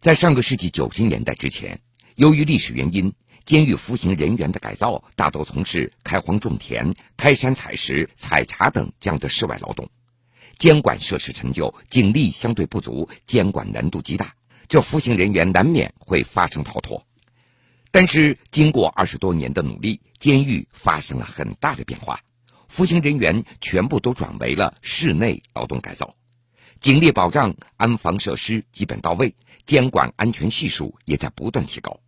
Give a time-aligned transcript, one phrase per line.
[0.00, 1.80] 在上个世纪九十年代之前，
[2.14, 3.12] 由于历史原因，
[3.44, 9.90] 监狱服刑人员的改造大多从事开荒种田、开山采石、采茶等这样的室外劳动，
[10.56, 14.34] 监管设施陈旧，警力相对不足，监管难度极大，
[14.68, 17.04] 这服刑人员难免会发生逃脱。
[17.90, 22.20] 但是，经过二十多年的努力，监狱发生了很大的变化，
[22.68, 26.14] 服刑人员全部都转为了室内劳动改造。
[26.80, 29.34] 警力保障、安防设施基本到位，
[29.66, 31.98] 监管安全系数也在不断提高。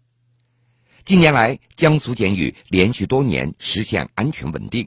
[1.04, 4.86] 近年来，江苏监狱连续多年实现安全稳定，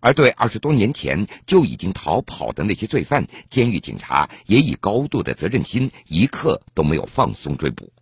[0.00, 7.92] 而对二十多年前就已经逃跑的那些罪犯，监狱警察也以高度的责任心，一刻都没有放松追捕。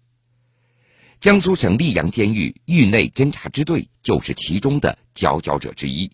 [1.21, 6.11] 江苏省溧阳监狱狱内侦查支队就是其中的佼佼者之一。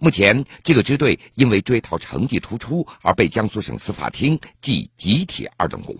[0.00, 5.96] 目前，这个支队因为追逃成绩突出而被江苏省司法厅记集体二等功。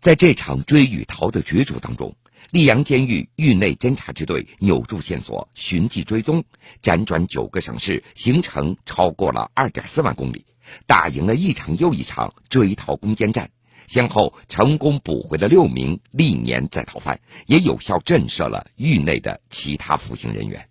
[0.00, 2.14] 在这场追与逃的角逐当中，
[2.52, 6.44] 溧阳监狱狱内侦查支队扭住线索，寻迹追踪，
[6.82, 10.46] 辗转九个省市，行程超过了二点四万公里，
[10.86, 13.50] 打赢了一场又一场追逃攻坚战，
[13.88, 20.68] 先后成功捕回了六名历年在逃犯，也有效震慑了狱内的其他服刑人员。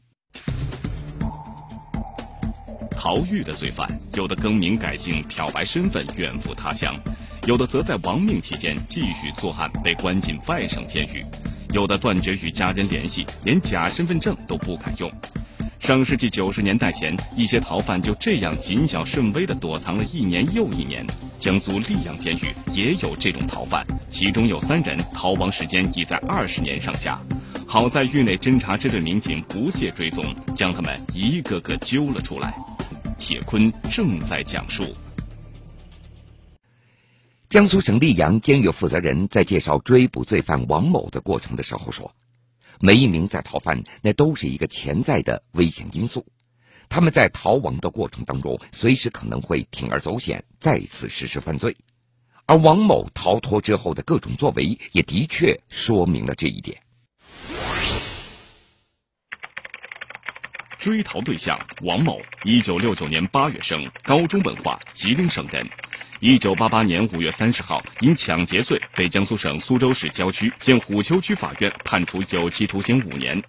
[2.92, 6.96] 逃狱的罪犯，有的更名改姓、漂白身份远赴他乡，
[7.46, 11.26] 有的则在亡命期间继续作案，被关进外省监狱；
[11.74, 15.12] 有的断绝与家人联系，连假身份证都不敢用。
[15.80, 21.04] 上世纪九十年代前，一些逃犯就这样谨小慎微地躲藏了一年又一年。
[21.40, 27.20] 江苏溧阳监狱也有这种逃犯，其中有三人逃亡时间已在二十年上下。
[27.66, 32.54] 好在狱内侦查支队民警不懈追踪，将他们一个个揪了出来。
[33.22, 34.96] 铁坤正在讲述。
[37.52, 42.16] 江苏省溧阳监狱负责人在介绍追捕罪犯王某的过程的时候说
[42.82, 46.26] ：“每一名在逃犯，那都是一个潜在的危险因素。
[46.90, 51.78] 他们在逃亡的过程当中，随时可能会铤而走险，再次实施犯罪。
[52.48, 56.82] 而王某逃脱之后的各种作为，也的确说明了这一点。”
[60.82, 65.70] 追逃对象王某，一九六九年八月生，高中文化，吉林省人。
[66.20, 73.40] 一九八八年五月三十号，因抢劫罪被江苏省苏州市郊区县虎丘区法院判处有期徒刑五年。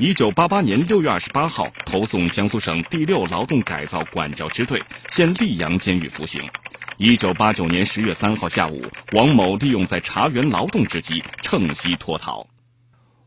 [0.00, 6.42] 一九八八年六月二十八号，投送江苏省第六劳动改造管教支队现溧阳监狱服刑。
[6.96, 12.44] 一九八九年十月三号下午，王某利用在茶园劳动之机，趁机脱逃。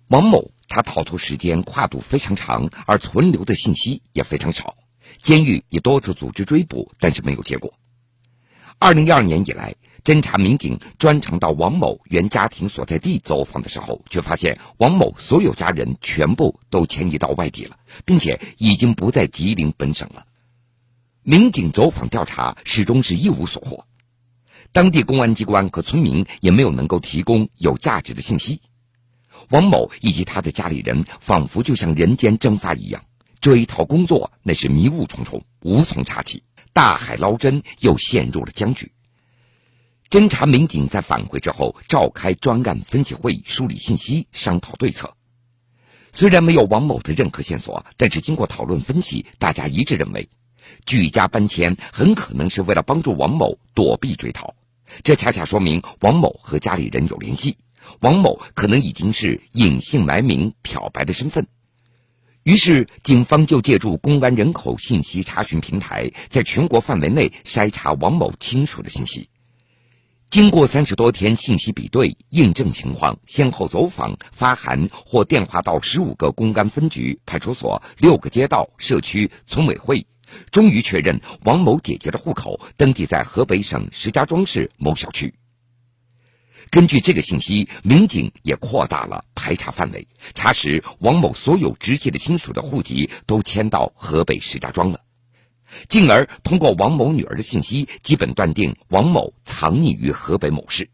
[0.10, 0.53] 王某。
[0.68, 4.76] 他逃脱时间跨度非常长，而存留的信息也非常少。
[5.22, 7.74] 监狱也多次组织追捕，但是没有结果。
[8.80, 20.26] 二零一二年以来，侦查民警专程到王某原家庭所在地走访的时候，却发现王某所有家人全部都迁移到外地了，并且已经不在吉林本省了。
[21.22, 23.86] 民警走访调查始终是一无所获，
[24.74, 28.62] 当地公安机关和村民也没有能够提供有价值的信息。
[29.50, 33.04] 王某以及他的家里人仿佛就像人间蒸发一样，
[33.42, 36.44] 追逃工作那是迷雾重重，无从查起。
[36.74, 38.92] 大海捞针又陷入了僵局。
[40.10, 45.14] 侦查民警在返回之后，召开专案分析会议，梳理信息，商讨对策。
[46.14, 50.30] 虽然没有王某的任何线索，但是经过讨论分析，大家一致认为，
[50.86, 54.54] 举家搬迁很可能是为了帮助王某躲避追逃。
[55.04, 57.58] 这恰恰说明王某和家里人有联系。
[58.00, 61.48] 王某可能已经是隐姓埋名漂白的身份，
[62.44, 69.30] 于是警方就借助公安人口信息查询平台，在全国范围内筛查王某亲属的信息。
[70.30, 80.08] 经过三十多天信息比对、印证情况，先后走访、发函或电话到十五个公安分局、派出所、六个街道、社区、村委会，
[80.52, 85.32] 终于确认王某姐姐的户口登记在河北省石家庄市某小区。
[86.74, 95.02] 根据这个信息，民警也扩大了排查范围，查实王某所有直系的亲属的户籍都迁到河北石家庄了，
[95.88, 100.90] 进而通过王某女儿的信息，基本断定王某藏匿于河北某市。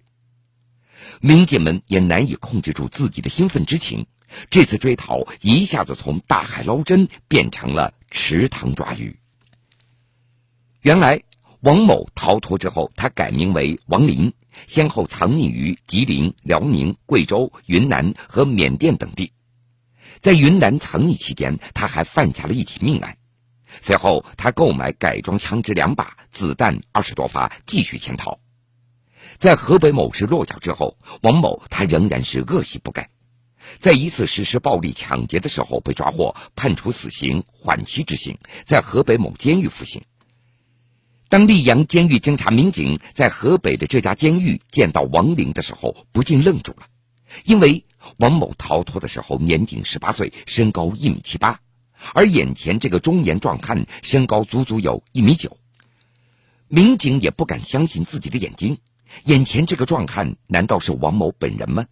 [1.22, 4.06] 民警们也难以控制住自己的兴奋之情，
[4.50, 9.18] 这次追逃一下子从大海捞针变成了池塘抓鱼。
[10.82, 11.24] 原来。
[11.62, 14.34] 王某逃脱之后，他改名为王林，
[14.68, 19.34] 先后藏匿于吉林、辽宁、贵州、云南和缅甸等地。
[20.22, 23.18] 在云南藏匿期间，他还犯下了一起命案。
[23.82, 28.40] 随后，他购买改装枪支两把，子弹二十多发，继续潜逃。
[29.40, 33.10] 在河北某市落脚之后，王某他仍然是恶习不改，
[33.82, 40.02] 在一次实施暴力抢劫的时候被抓获，判处死刑，缓期执行，在河北某监狱服刑。
[41.30, 46.88] 当溧阳监狱侦查民警在河北的这家监狱见到王林的时候，不禁愣住了，
[47.44, 47.86] 因为
[48.18, 51.60] 王某逃脱的时候年仅十八岁，身高一米七八，
[52.16, 55.56] 而眼前这个中年壮汉身高足足有一米九。
[56.68, 58.80] 民警也不敢相信自己的眼睛，
[59.26, 61.86] 眼前这个壮汉难道是王某本人吗？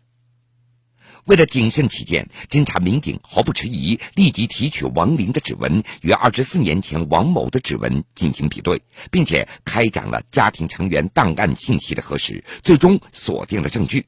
[1.27, 8.81] 为了谨慎起见，侦查民警毫不迟疑，立即提取王林的指纹与二十四年前王某的指纹进行比对，
[9.11, 14.07] 并且开展了家庭成员档案信息的核实，最终锁定了证据。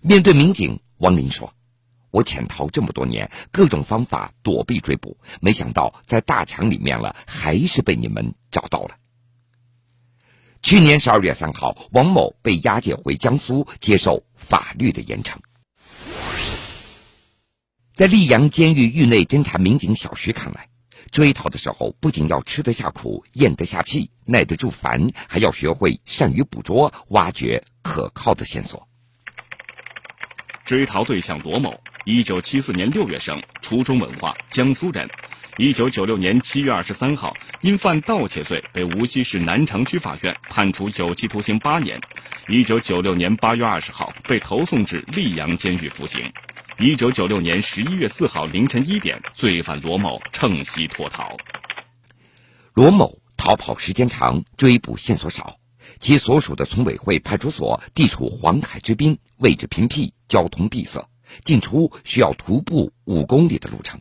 [0.00, 1.52] 面对民警，王林说
[2.12, 8.94] ：“我潜逃这么多年，各种方法躲避追捕，没想到在大墙里面了，还是被你们找到了。”
[10.62, 15.38] 去年十二月三号，王某被押解回江苏接受法律的严惩。
[17.94, 20.66] 在溧阳监狱狱内侦查民警小徐看来，
[21.10, 28.88] 追逃的时候不仅要吃得下苦、咽得下气、耐得住烦，还要学会善于捕捉、挖掘可靠的线索。
[30.64, 35.06] 追逃对象罗某，一九七四年六月生，初中文化，江苏人。
[35.58, 42.00] 一九九六年七月二十三号，因犯盗窃罪被无锡市南城区法院判处有期徒刑八年。
[42.48, 46.32] 一九九六年八月二十号，被投送至溧阳监狱服刑。
[46.84, 51.36] 一九九六年十一月四号凌晨一点，罪犯罗某趁机脱逃。
[52.74, 55.58] 罗某逃跑时间长，追捕线索少，
[56.00, 61.06] 其所属的村委会派出所地处黄海之滨，位置偏僻，交通闭塞，
[61.44, 64.00] 进出需要徒步五公里的路程。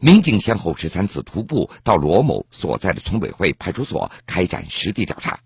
[0.00, 5.38] 民警先后十三次徒步到罗某所在的村委会派出所开展实地调查，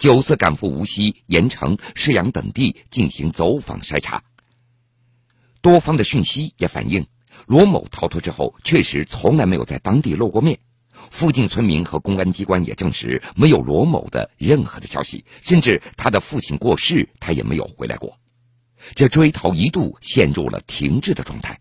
[0.00, 4.24] 九次赶赴无锡、盐城、市阳等地进行走访筛查。
[5.66, 7.08] 多方的讯息也反映，
[7.46, 10.60] 罗某逃脱之后确实从来没有在当地露过面。
[11.10, 18.16] 附近村民和公安机关也证实，没有罗某的任何的消息，甚至他的父亲过世，他也没有回来过。
[18.94, 21.58] 这追逃一度陷入了停滞的状态。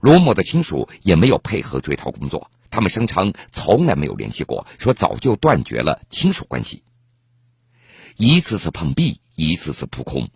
[0.00, 6.82] 罗某的亲属也没有配合追逃工作，他们声称从来没有联系过，说早就断绝了亲属关系。
[8.16, 10.28] 一次次碰壁，一次次扑空。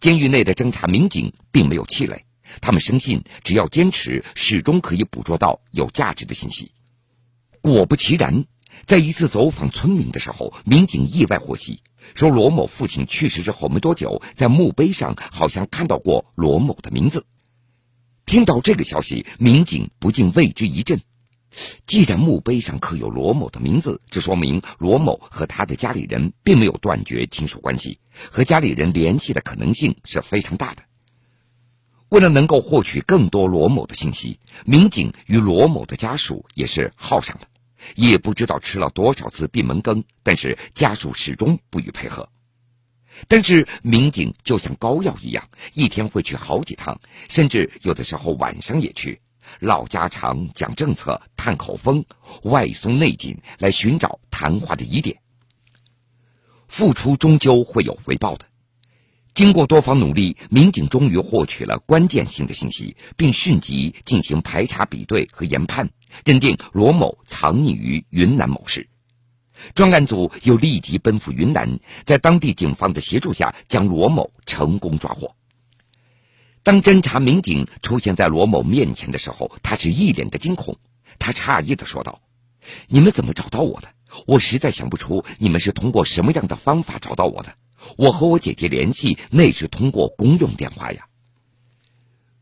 [0.00, 2.24] 监狱内的侦查民警并没有气馁，
[2.60, 6.72] 他们深信只要坚持，始终可以捕捉到有价值的信息。
[7.60, 8.44] 果不其然，
[8.86, 11.82] 在一次走访村民的时候，民警意外获悉，
[12.14, 17.26] 说罗某父亲去世之后没多久，在墓碑上好像看到过罗某的名字。
[18.24, 21.00] 听到这个消息，民警不禁为之一振。
[21.86, 27.98] 既然墓碑上刻有罗某的名字，这说明罗某和他的家里人并没有断绝亲属关系，
[28.30, 30.82] 和家里人联系的可能性是非常大的。
[32.08, 37.48] 为了能够获取更多罗某的信息，民警与罗某的家属也是耗上了，
[37.96, 42.30] 也不知道吃了多少次闭门羹，但是家属始终不予配合。
[43.26, 49.20] 但是民警就像膏药一样，一天会去好几趟，甚至有的时候晚上也去。
[49.60, 52.04] 唠家常、讲政策、探口风、
[52.42, 55.18] 外松内紧，来寻找谈话的疑点。
[56.68, 58.44] 付出终究会有回报的。
[59.34, 65.90] 经过多方努力，民警终于获取了关键性的信息，并迅即进行排查、比对和研判，
[66.24, 68.88] 认定罗某藏匿于云南某市。
[69.74, 75.34] 专案组又立即奔赴云南，在当地警方的协助下，将罗某成功抓获。
[76.68, 80.76] 当侦查民警出现在罗某面前的时候，他是一脸的惊恐。
[81.18, 82.20] 他诧异的说道
[82.88, 83.88] ：“你们怎么找到我的？
[84.26, 87.54] 我实在想不出你们是通过什么样的方法找到我的。
[87.96, 91.06] 我和我姐姐联系那是通过公用电话呀。”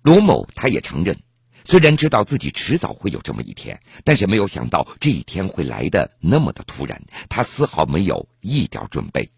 [0.02, 1.21] 罗某他也承认，
[1.64, 9.30] 虽然知道自己迟早会有这么一天，但是没有想到这一天会来的那么的突然，他丝毫没有一点准备。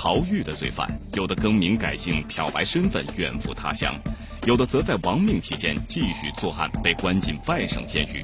[0.00, 3.92] 逃狱的罪犯，有的更名改姓、漂白身份远赴他乡，
[4.46, 8.22] 有的则在亡命期间继续作案，被关进外省监狱；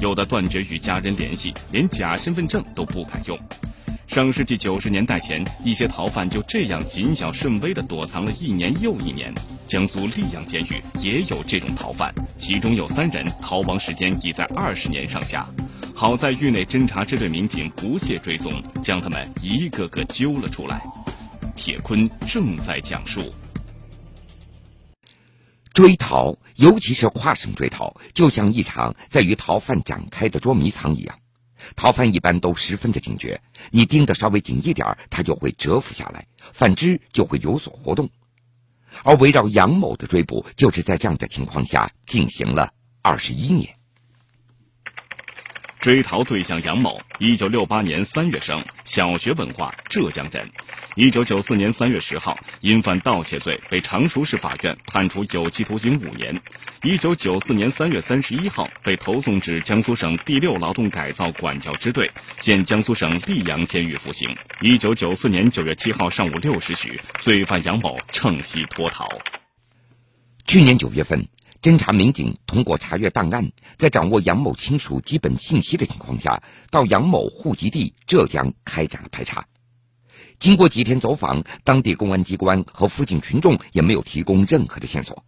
[0.00, 3.36] 有的断绝与家人联系，连假身份证都不敢用。
[4.06, 9.34] 上世纪九十年代前，一些逃犯就这样谨小慎微的躲藏了一年又一年。
[9.66, 15.44] 江苏溧阳监狱也有这种逃犯，其中有三人逃亡时间已在二十年上下。
[15.92, 20.80] 好在狱内侦查支队民警不懈追踪，将他们一个个揪了出来。
[21.56, 23.32] 铁坤正在讲述：
[25.72, 31.18] 追逃，尤其是跨省追逃，就像一场在与逃犯展开的捉迷藏一样。
[31.74, 36.20] 逃犯一般都十分的警觉，你盯得稍微紧一点，他就会蛰伏下来；
[36.52, 38.10] 反之就会有所活动。
[39.02, 42.72] 而围绕杨某的追捕，就是在这样的情况下进行了
[43.02, 43.74] 二十一年。
[45.80, 50.50] 追逃对象杨某，一九六八年三月生，小学文化，浙江人。
[50.96, 56.40] 一九九四年三月十号，因犯盗窃罪，被常熟市法院判处有期徒刑五年。
[56.84, 62.10] 一九九四年三月三十一号，被投送至江苏省第六劳动改造管教支队，
[62.40, 64.34] 现江苏省溧阳监狱服刑。
[64.62, 69.06] 一九九四年九月七号上午六时许，罪犯杨某趁机脱逃。
[70.46, 71.28] 去年九月份。
[71.62, 79.44] 侦查民警通过查阅档案，在掌握杨某亲属基本信息的情况下，到杨某户籍地浙江开展了排查。
[80.38, 85.24] 经过几天走访，当地公安机关和附近群众也没有提供任何的线索。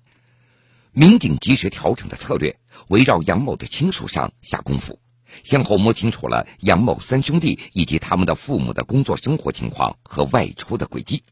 [0.93, 4.99] 民警及时调整了策略，围绕杨某的亲属上下功夫，
[5.45, 11.23] 先后摸清楚了杨某三兄弟以及他们的父母的工作生活情况和外出的轨迹。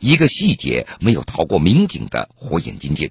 [0.00, 3.10] 一个细节没有逃过民警的火眼金睛。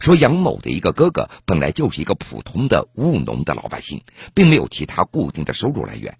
[0.00, 4.02] 说杨某的一个哥哥本来就是一个普通的务农的老百姓，
[4.34, 6.18] 并没有其他固定的收入来源。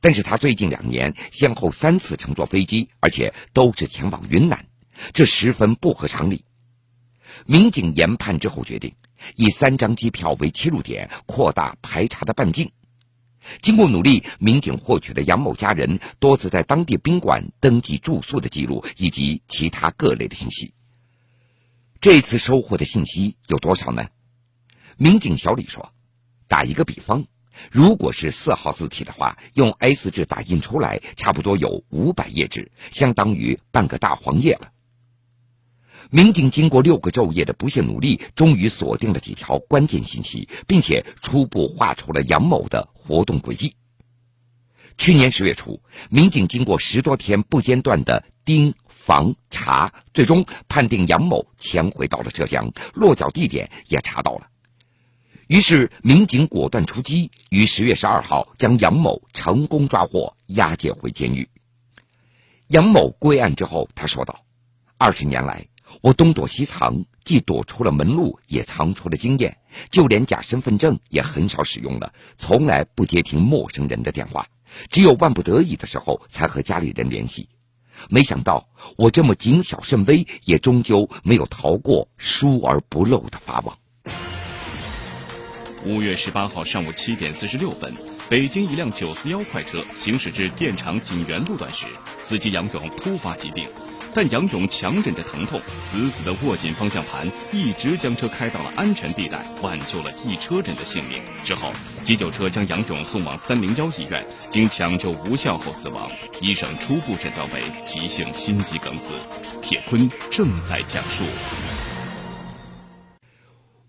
[0.00, 4.66] 但是他最近两年先后三次乘坐飞机，而且都是前往云南，
[5.12, 6.44] 这十分不合常理。
[7.46, 8.94] 民警研判之后决定，
[9.36, 12.72] 以三张机票为切入点，扩大排查的半径。
[13.62, 20.74] 经过努力，民警获取了杨某家人多次在当地宾馆登记住宿的记录，以及其他各类的信息。
[22.00, 24.08] 这次收获的信息有多少呢？
[24.96, 25.92] 民警小李说
[26.48, 27.24] ：“打一个比方，
[27.70, 34.70] 如果是四号字体的话，用 A 四纸打印出来，差不多有五百页纸，相当于半个大黄页了。”
[36.10, 43.76] 民警经过六个昼夜的不懈努力，终于锁定了几条关键信息，并且初步画出了杨某的活动轨迹。
[44.96, 48.74] 去年十月初，民警经过十多天不间断的盯。
[49.08, 54.48] 防查，最终判定杨某潜回到了浙江，落脚地点也查到了。
[55.48, 61.48] 于是民警果断出击，于十月十二号将杨某成功抓获，押解回监狱。
[62.66, 64.44] 杨某归案之后，他说道
[64.98, 65.66] ：“二十年来，
[66.02, 69.56] 我东躲西藏，既躲出了门路，也藏出了经验，
[69.90, 74.46] 就连假身份证也很少使用了，从来不接听陌生人的电话，
[74.90, 77.48] 只有万不得已的时候才和家里人联系。”
[78.10, 83.78] 没想到我这么谨小慎微，也终究没有逃过疏而不漏的法网。
[85.88, 87.90] 五月十八号上午七点四十六分，
[88.28, 91.86] 北京一辆九四幺快车行驶至电厂锦园路段时，
[92.22, 93.66] 司机杨勇突发疾病。
[94.14, 95.58] 但杨勇强忍着疼痛，
[95.90, 101.22] 死死的握紧方向盘，一直将车开到了安全地带，挽救了一车人的性命。
[101.42, 101.72] 之后，
[102.04, 106.10] 急救车将杨勇送往三零幺医院，经抢救无效后死亡。
[106.42, 109.14] 医生初步诊断为急性心肌梗死。
[109.62, 111.24] 铁坤正在讲述。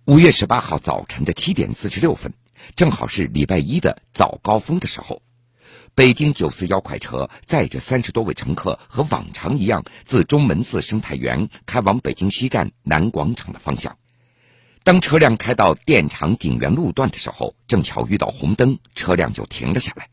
[0.09, 2.33] 五月十八号早晨的七点四十六分，
[2.75, 5.21] 正好是礼拜一的早高峰的时候。
[5.93, 13.97] 北京九四幺快车载着三十多位乘客，和往常一样，自中门寺生态园开往北京西站南广场的方向。
[14.83, 20.07] 当车辆开到电厂景园路段的时候，正巧遇到红灯，车辆就停了下来。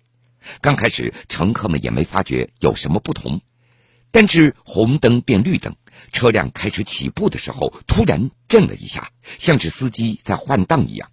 [0.60, 3.40] 刚开始，乘客们也没发觉有什么不同，
[4.10, 5.74] 但是红灯变绿灯，
[6.12, 11.08] 车辆开始起步的时候，突然震了一下，像是司机在换挡一样。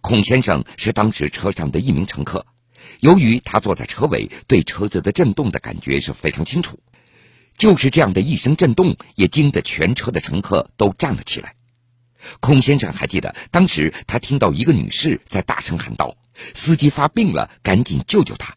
[0.00, 2.46] 孔先生是当时车上的一名乘客。
[3.00, 6.80] 由于他坐在车尾，对车子的震动的感觉是非常清楚。
[7.56, 11.54] 就是这样的一声震动，也惊得全车的乘客都站了起来。
[12.40, 16.16] 孔先生还记得，当时他听到一个女士在大声喊道
[16.54, 18.56] ：“司机发病了，赶紧救救他！”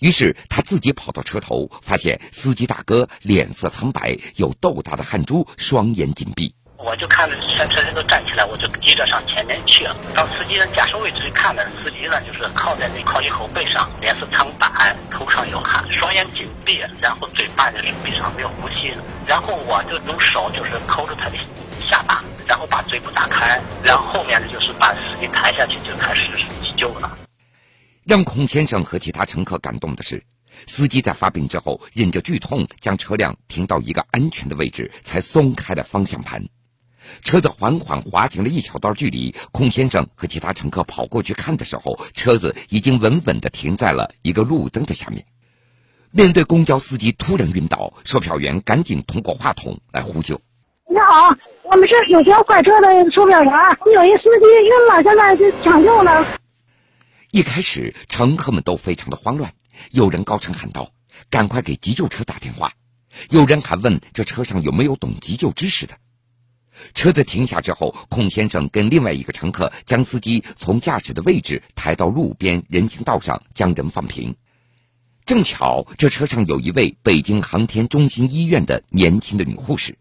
[0.00, 6.54] 于是他自己跑到车头，发现司机大哥脸色苍白，有豆大的汗珠，双眼紧闭。
[6.84, 9.96] 我就看着全车人都站起来，我就急着上前面去了。
[10.16, 18.92] 到司机的驾驶位置看呢，司机呢就是靠在那靠椅后背上，脸色苍白，头上有汗，双眼紧闭，然后嘴巴就是闭上，没有呼吸。
[19.28, 21.36] 然后我就用手就是抠着他的
[21.88, 26.32] 下巴，然后把嘴部打开，然后后面呢就是把司机抬下去，就开始
[26.64, 27.08] 急救了。
[28.04, 30.22] 让孔先生和其他乘客感动的是，
[30.66, 36.44] 司机在发病之后，忍着剧痛将车辆停到一个安全的位置，才松开了方向盘。
[37.22, 45.24] 车子缓缓滑行了一小段距离，孔先生和其他乘客跑过去看的时候，车子已经稳稳的停在了一个路灯的下面。
[46.10, 50.40] 面对公交司机突然晕倒，售票员赶紧通过话筒来呼救
[50.90, 53.52] ：“你好，我们是九幺快车的售票员，
[53.94, 56.24] 有一司机晕了，现在去抢救呢。”
[57.32, 59.54] 一开始，乘客们都非常的慌乱，
[59.90, 60.92] 有人高声喊道
[61.30, 62.74] ：“赶快给急救车打电话！”
[63.30, 65.96] 有人还问这车上有没有懂急救知识的。
[66.92, 74.36] 车子停下之后，孔先生跟另外一个乘客将司机从驾驶的位置抬到路边人行道上，将人放平。
[75.24, 79.96] 正巧这车上有一位北京航天中心医院的年轻的女护士，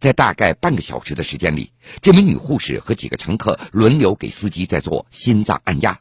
[0.00, 1.70] 在大概半个小时的时间里，
[2.02, 6.00] 这名女护士和几个乘客轮流给司机在做心脏按压。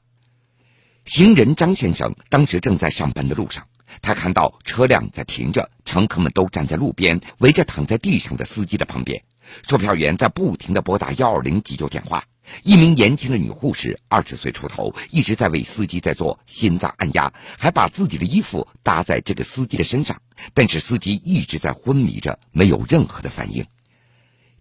[1.06, 3.66] 行人张先生当时正在上班的路上。
[4.02, 9.24] 他看到车辆在停着，乘客们都站在路边，围着躺在地上的司机的旁边。
[9.70, 12.26] 售票员在不停的拨打幺二零急救电话。
[12.64, 20.22] 一名年轻的女护士，二十岁出头，一直在为司机在做心脏按压，还把自己的衣服搭在这个司机的身上。
[20.54, 23.66] 但是司机一直在昏迷着，没有任何的反应。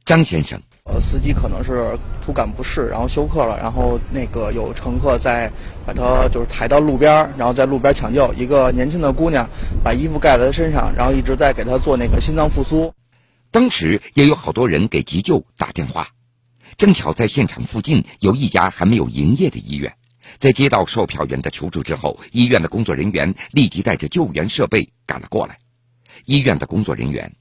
[0.04, 0.62] 张先生。
[0.84, 5.50] 呃，司机可能是突感不适，然后休克了，然后那个有乘客在
[5.86, 8.30] 把他就是抬到路边，然后在路边抢救。
[8.34, 9.48] 一个年轻的姑娘
[9.82, 12.92] 把衣服盖在他身上，然后一直在给他做那个心脏复苏。
[13.50, 16.08] 当时也有好多人给急救打电话，
[16.76, 19.94] 正巧在现场附近有一家还没有营业的医院。
[20.38, 25.56] 在接到售票员的求助之后，医院的工作人员立即带着救援设备赶了过来。
[26.26, 27.32] 医院的工作人员。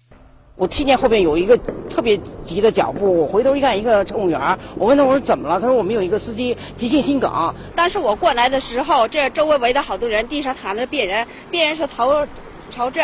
[0.56, 1.58] 我听见后边有一个
[1.90, 4.40] 特别急的脚步，我回头一看，一个乘务员，
[4.76, 5.60] 我问他我说怎么了？
[5.60, 7.54] 他说我们有一个司机急性心梗。
[7.76, 12.28] 当时我过来的时候，这周围围的好多人，地上躺着病人，病人是头
[12.70, 13.02] 朝这，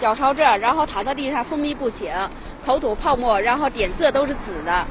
[0.00, 2.10] 脚朝这，然后躺在地上昏迷不醒，
[2.66, 4.86] 口吐泡沫，然后脸色都是紫的。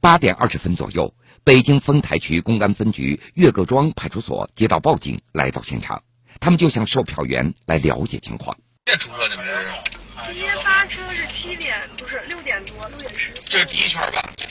[0.00, 6.02] 八点二十分左右，北京丰台区公安分局岳各庄派出所接到报警，来到现场，
[6.40, 8.56] 他们就向售票员来了解情况。
[8.84, 10.01] 这出车你们这是？
[10.26, 13.32] 今天发车是七点，不是六点多，六点十。
[13.48, 14.30] 这是第一圈吧？
[14.36, 14.48] 对。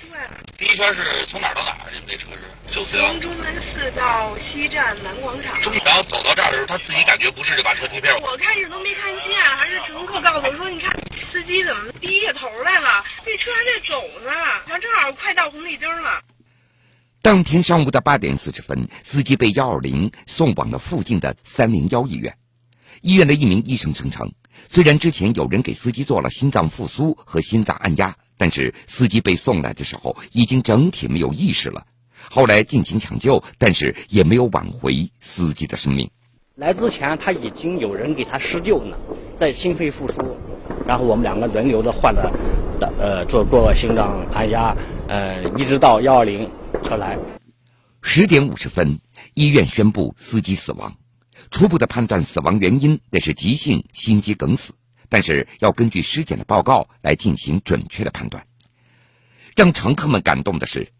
[0.57, 1.91] 第一圈是从哪儿到哪儿？
[1.91, 2.73] 你们这车是？
[2.73, 3.09] 九四幺。
[3.11, 5.59] 从中门寺到西站南广场。
[5.83, 8.13] 然后走到这儿的时候，他自己感觉不是，就把车贴片。
[8.21, 10.91] 我开始都没看见，还是乘客告诉我说：“你看，
[11.31, 13.03] 司机怎么低下头来了？
[13.25, 14.31] 这车还在走呢，
[14.67, 16.21] 他正好快到红绿灯了。”
[17.23, 22.35] 当天上午的八点四十分，司机被幺二零送往了附近的三零幺医院。
[23.01, 24.31] 医院的一名医生声称。
[24.69, 31.83] 虽然之前有人给司机做了心脏复苏和心脏按压，但是司机被送来的时候已经整体没有意识了。
[32.29, 36.09] 后来进行抢救，但是也没有挽回司机的生命。
[36.55, 38.95] 来之前他已经有人给他施救呢，
[39.39, 40.37] 在心肺复苏，
[40.85, 42.31] 然后我们两个轮流的换了
[42.99, 44.75] 呃做过心脏按压，
[45.07, 46.47] 呃一直到幺二零
[46.83, 47.17] 车来。
[48.03, 48.99] 十点五十分，
[49.33, 50.93] 医院宣布司机死亡。
[51.51, 54.73] 初步的判断死亡原因那是急性心肌梗死，
[55.09, 58.45] 但是要根据尸检的报告来进行准确的判断。
[59.55, 60.93] 让乘客们感动的是，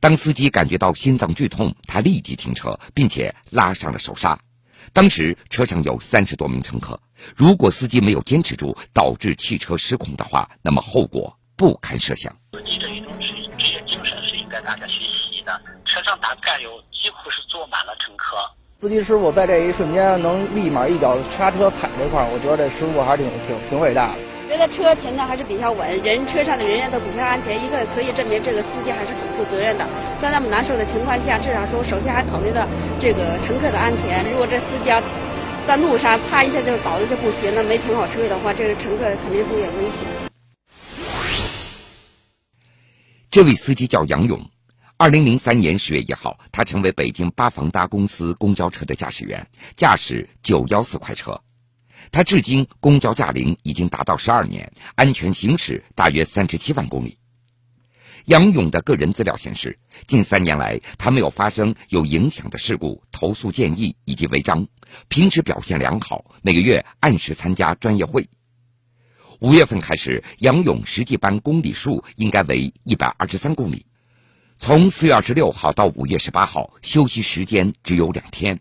[0.00, 4.40] 当司机感觉到心脏剧痛，他立即停车，并且拉上了手刹。
[4.94, 6.98] 当时车上有三十多名乘客，
[7.36, 12.34] 如果司机没有坚持住，导致汽车失控的话，那么后果不堪设想。
[12.52, 13.26] 司机的一种职
[13.58, 15.60] 职业精神是应该大家学习的。
[15.84, 18.36] 车上大概有几乎是坐满了乘客。
[18.80, 24.22] 司机师傅在这一瞬间能立马一脚刹车踩这块儿，我觉得这师傅还是挺挺挺伟大的。
[24.46, 29.84] 觉得车停的还是比较稳，人车上的人员都比较安全，一个可以证明这个司机还是很负责任的。
[30.22, 32.64] 在那么难受的情况下，至少说首先还考虑到
[33.00, 34.22] 这个乘客的安全。
[34.30, 35.02] 如果这司机要
[35.66, 40.06] 在路上啪一下就倒了就不行那，没停好车的话，这个乘客肯定都有危险。
[43.28, 44.38] 这位司机叫杨勇。
[45.00, 51.40] 二零零三年十月一号，他成为北京八房搭公司公交车的驾驶员，驾驶九幺四快车。
[52.10, 57.16] 他至今公交驾龄已经达到十二年，安全行驶大约三十七万公里。
[58.24, 64.66] 杨勇的个人资料显示，近三年来他没有发生有影响的事故、投诉建议以及违章，
[65.06, 68.28] 平时表现良好，每个月按时参加专业会。
[69.38, 73.86] 五月份开始，杨勇实际班公里数应该为一百二十三公里。
[74.60, 78.60] 从四月二十六号到五月十八号，休息时间只有两天。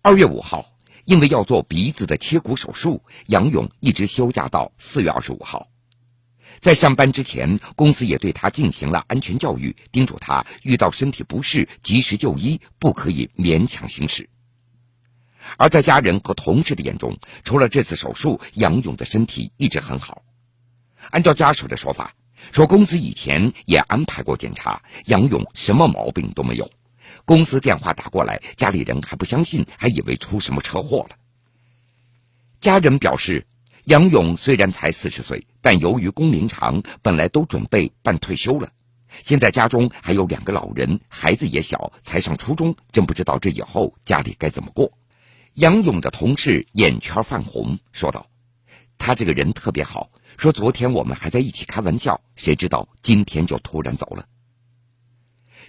[0.00, 0.72] 二月五号，
[1.04, 5.68] 因为要做鼻子的切骨手术，杨勇一直休假到四月二十五号。
[6.62, 14.30] 在上班之前，公司也对他进行了安全教育，叮嘱他遇到身体不适及时就医，不可以勉强行驶。
[15.58, 20.22] 而在家人和同事的眼中，除了这次手术，杨勇的身体一直很好。
[21.10, 22.14] 按照家属的说法。
[22.50, 26.70] 说公司以前也安排过检查，杨勇什么毛病都没有。
[27.24, 31.16] 公司电话打过来，家里人还不相信，还以为出什么车祸了。
[32.60, 33.46] 家人表示，
[33.84, 38.70] 杨勇虽然才四十岁，但由于工龄长，本来都准备办退休了。
[39.24, 44.92] 现在家中还有两个老人，孩子也小，才上初中，真不知道这以后家里该怎么过。
[45.54, 48.26] 杨勇的同事眼圈泛红，说道
[48.96, 54.26] ：“他这个人特别好，说昨天我们还在一起开玩笑，谁知道今天就突然走了。”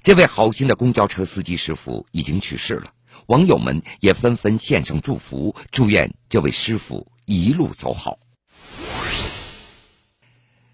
[0.03, 2.91] 这位好心的公交车司机师傅已经去世了，
[3.27, 8.17] 网友们也纷纷献上祝福，祝愿这位师傅一路走好。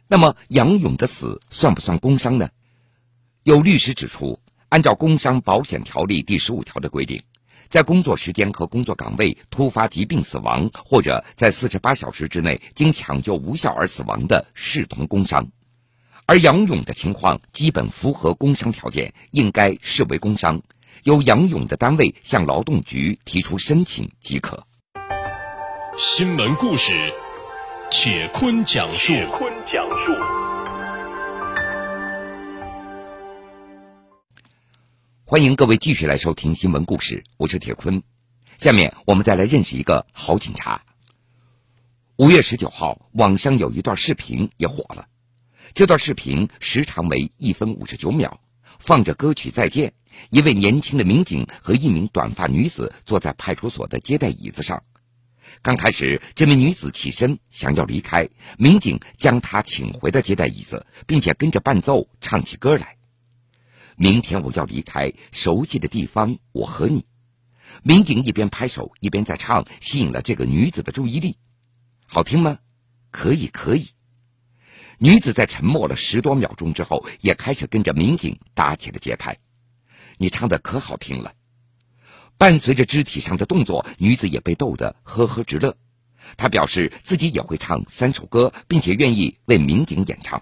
[0.08, 2.49] 那么，杨勇的死算不算工伤呢？
[3.43, 7.21] 有律师指出，按照工伤保险条例第十五条的规定，
[7.69, 15.47] 在工作时间和工作岗位突发疾病死亡，或者在四十八小时之内经抢救无效而死亡的，视同工伤。
[16.25, 20.62] 而杨勇的情况基本符合工伤条件，应该视为工伤，
[21.03, 24.63] 由杨勇的单位向劳动局提出申请即可。
[25.97, 27.13] 新闻故事，
[27.91, 29.13] 铁坤讲述。
[29.13, 30.48] 铁坤讲述。
[35.29, 38.01] 欢迎各位继续来收听新闻故事，我是铁坤。
[38.57, 40.81] 下面我们再来认识一个好警察。
[42.15, 45.05] 五月十九号，网上有一段视频也火了。
[45.75, 48.39] 这段视频时长为一分五十九秒，
[48.79, 49.89] 放着歌曲《再见》。
[50.31, 54.81] 一位年轻的民警和一名短发女子坐在派出所的接待椅子上。
[55.61, 62.95] 刚开始，这名女子起身想要离开，民警将她请回的接待椅子，并且跟着伴奏唱起歌来。
[64.01, 67.05] 明天我要离开熟悉的地方，我和你。
[67.83, 71.35] 民警一边拍手一边在唱，吸引了这个女子的注意力。
[72.07, 72.59] 好听吗？
[73.12, 73.89] 可以，可以。
[74.99, 79.38] 女子在沉默了十多秒钟之后，也开始跟着民警打起了节拍。
[80.17, 81.33] 你唱的可好听了，
[82.38, 85.75] 伴随着肢体上的动作，女子也被逗得呵呵直乐。
[86.38, 90.41] 她表示自己也会唱三首歌，并且愿意为民警演唱。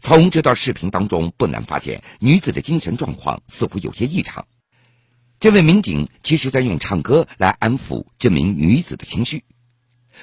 [0.00, 4.46] 从这段视频当中，不难发现女子的精神状况似乎有些异常。
[5.40, 9.44] 这位民警其实在用唱歌来安抚这名女子的情绪。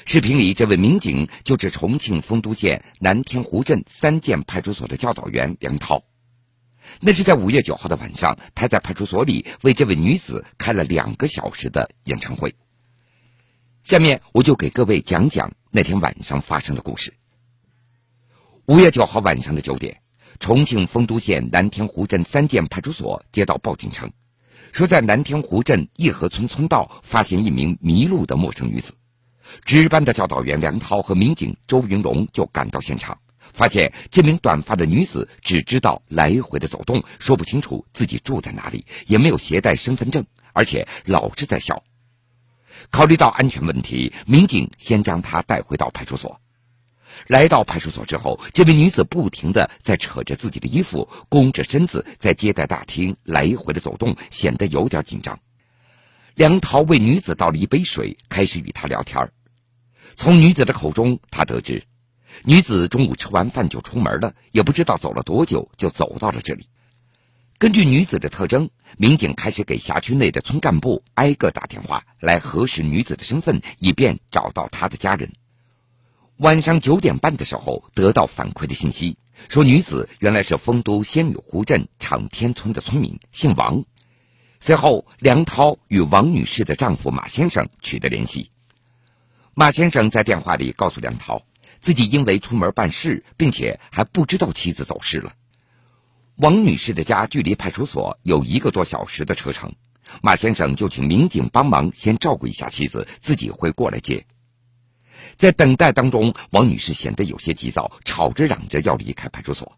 [0.06, 6.04] 视频里，这位民警就是重庆丰都县南天湖镇三建派出所的教导员梁涛。
[7.00, 12.56] 那是在五月九号的晚上，他在派出所里为这位女子开了两个小时的演唱会。
[13.86, 17.14] 下面我就给各位讲讲那天晚上发生的故事。
[18.68, 20.00] 五月九号晚上的九点，
[20.40, 24.12] 重庆丰都县南天湖镇三建派出所接到报警称，
[24.72, 28.92] 说在南天湖镇义和村村道发现一名迷路的陌生女子。
[29.66, 33.20] 值班的教导员梁涛和民警周云龙就赶到现场，
[33.54, 41.84] 发现这名短发的女子只知道来回的走动，说不清楚自己住在哪里，也没有携带身份证，而且老是在笑。
[42.90, 46.40] 考虑到安全问题，民警先将她带回到派出所。
[47.28, 55.40] 来到派出所之后，这名女子不停的在扯着自己的衣服，弓着身子在接待大厅来回的走动，显得有点紧张。
[56.36, 59.30] 梁涛为女子倒了一杯水，开始与她聊天。
[60.18, 61.84] 从女子的口中，他得知
[62.44, 66.68] 女子中午吃完饭就出门了，也不知道走了多久就走到了这里。
[67.58, 75.32] 根据女子的特征，民警开始给辖区内的村干部挨个打电话来核实女子的身份，以便找到她的家人。
[76.38, 79.18] 晚上九点半的时候，得到反馈的信息
[79.48, 83.86] 说，女子原来是丰都仙女湖镇长天村的村民，姓王。
[84.60, 88.50] 随后，梁涛与王女士的丈夫马先生取得联系。
[89.54, 91.44] 马先生在电话里告诉梁涛，
[91.82, 95.32] 自己因为出门办事，并且还不知道妻子走失了。
[96.36, 99.74] 王女士的家距离派出所有一个多小时的车程，
[100.22, 104.26] 马先生就请民警帮忙先照顾一下妻子，自己会过来接。
[105.38, 109.74] 在等待当中，王女士显得有些急躁，吵着嚷着要离开派出所。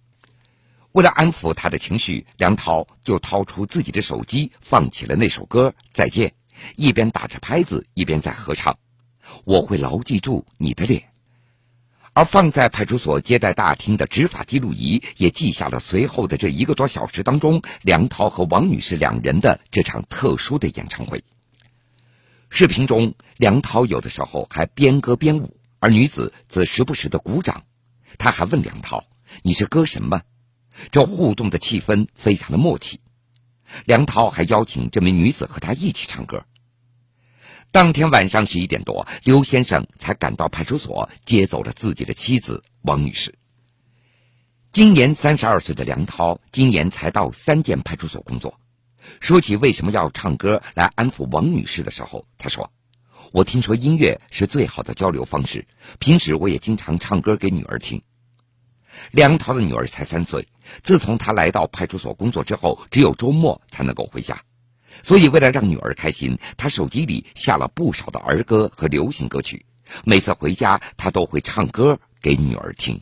[0.94, 6.30] 为了安抚她的情绪，梁涛就掏出自己的手机，放起了那首歌《再见》，
[6.76, 8.78] 一边打着拍子，一边在合唱
[9.46, 11.04] ：“我会牢记住你的脸。”
[12.14, 21.24] 而放在派出所接待大厅的执法记录仪也记下了随后的这一个多小时当中，梁涛和王女士两人的这场特殊的演唱会。
[22.50, 27.64] 视频中，梁涛有的时候还边歌边舞，而女子则时不时的鼓掌。
[28.18, 29.04] 他还问梁涛
[29.44, 30.24] ：“你是歌神吗？”
[30.92, 33.00] 这互动的气氛非常的默契。
[33.86, 36.46] 梁涛还邀请这名女子和他一起唱歌。
[37.72, 43.38] 当天晚上十一点多，刘先生才赶到派出所接走了自己的妻子王女士。
[44.72, 48.58] 今年三十二岁的梁涛，今年才到三建派出所工作。
[49.20, 52.72] 说起为什么要唱歌来安抚王女士的时候，他说
[53.34, 55.68] ：“我听说音乐是最好的交流方式，
[56.00, 58.02] 平时我也经常唱歌给女儿听。”
[59.12, 60.48] 梁涛的女儿才三岁，
[60.84, 64.42] 自从他来到派出所工作之后，只有周末才能够回家。
[65.04, 69.66] 所以，为了让女儿开心，他手机里下了不少的儿歌和流行歌曲。
[70.04, 73.02] 每次回家，他都会唱歌给女儿听。